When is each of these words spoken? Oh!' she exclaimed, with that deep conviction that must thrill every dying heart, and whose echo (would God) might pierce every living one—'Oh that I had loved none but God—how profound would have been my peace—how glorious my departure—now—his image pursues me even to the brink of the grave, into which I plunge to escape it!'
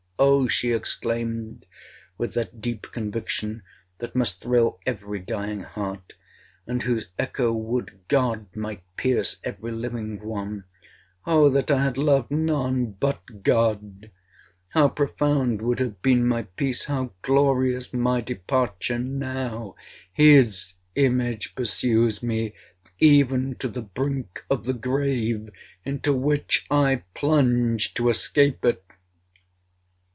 Oh!' 0.23 0.47
she 0.47 0.71
exclaimed, 0.71 1.65
with 2.15 2.35
that 2.35 2.61
deep 2.61 2.91
conviction 2.91 3.63
that 3.97 4.13
must 4.15 4.39
thrill 4.39 4.79
every 4.85 5.17
dying 5.17 5.61
heart, 5.61 6.13
and 6.67 6.83
whose 6.83 7.07
echo 7.17 7.51
(would 7.51 8.07
God) 8.07 8.45
might 8.55 8.83
pierce 8.97 9.37
every 9.43 9.71
living 9.71 10.19
one—'Oh 10.23 11.49
that 11.49 11.71
I 11.71 11.81
had 11.83 11.97
loved 11.97 12.29
none 12.29 12.91
but 12.91 13.41
God—how 13.41 14.89
profound 14.89 15.63
would 15.63 15.79
have 15.79 16.03
been 16.03 16.27
my 16.27 16.43
peace—how 16.55 17.13
glorious 17.23 17.91
my 17.91 18.21
departure—now—his 18.21 20.75
image 20.95 21.55
pursues 21.55 22.21
me 22.21 22.53
even 22.99 23.55
to 23.55 23.67
the 23.67 23.81
brink 23.81 24.45
of 24.51 24.65
the 24.65 24.73
grave, 24.73 25.49
into 25.83 26.13
which 26.13 26.67
I 26.69 27.01
plunge 27.15 27.95
to 27.95 28.07
escape 28.09 28.63
it!' 28.63 28.83